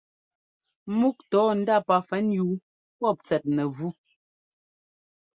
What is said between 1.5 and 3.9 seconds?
ndá pafɛnyúu pɔ́p tsɛt nɛvú.